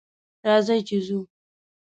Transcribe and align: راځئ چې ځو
راځئ 0.47 0.79
چې 0.87 0.97
ځو 1.07 1.19